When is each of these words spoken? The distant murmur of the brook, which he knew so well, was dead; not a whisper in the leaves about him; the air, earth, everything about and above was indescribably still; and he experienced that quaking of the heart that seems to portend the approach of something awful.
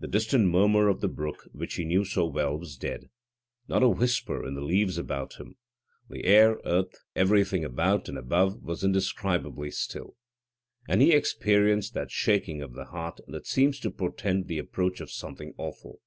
The 0.00 0.08
distant 0.08 0.46
murmur 0.46 0.88
of 0.88 1.02
the 1.02 1.08
brook, 1.08 1.46
which 1.52 1.74
he 1.74 1.84
knew 1.84 2.02
so 2.06 2.24
well, 2.24 2.56
was 2.58 2.74
dead; 2.78 3.10
not 3.68 3.82
a 3.82 3.88
whisper 3.90 4.42
in 4.48 4.54
the 4.54 4.62
leaves 4.62 4.96
about 4.96 5.34
him; 5.34 5.56
the 6.08 6.24
air, 6.24 6.58
earth, 6.64 6.94
everything 7.14 7.66
about 7.66 8.08
and 8.08 8.16
above 8.16 8.62
was 8.62 8.82
indescribably 8.82 9.70
still; 9.70 10.16
and 10.88 11.02
he 11.02 11.12
experienced 11.12 11.92
that 11.92 12.08
quaking 12.24 12.62
of 12.62 12.72
the 12.72 12.86
heart 12.86 13.20
that 13.28 13.46
seems 13.46 13.78
to 13.80 13.90
portend 13.90 14.46
the 14.46 14.56
approach 14.56 15.02
of 15.02 15.10
something 15.10 15.52
awful. 15.58 16.00